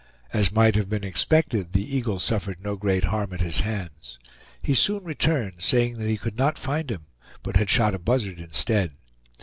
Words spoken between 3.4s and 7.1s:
hands. He soon returned, saying that he could not find him,